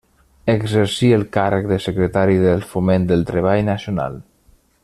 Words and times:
Exercí 0.53 1.09
el 1.17 1.25
càrrec 1.37 1.69
de 1.73 1.79
secretari 1.85 2.41
del 2.47 2.67
Foment 2.73 3.09
del 3.15 3.25
Treball 3.33 3.63
Nacional. 3.73 4.21